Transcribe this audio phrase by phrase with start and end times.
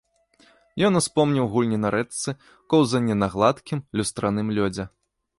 [0.87, 2.29] Ён успомніў гульні на рэчцы,
[2.75, 4.85] коўзанне па гладкім, люстраным лёдзе.